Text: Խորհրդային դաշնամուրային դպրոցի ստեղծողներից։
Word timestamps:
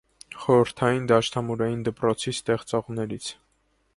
Խորհրդային 0.43 1.03
դաշնամուրային 1.11 1.85
դպրոցի 1.89 2.35
ստեղծողներից։ 2.37 3.31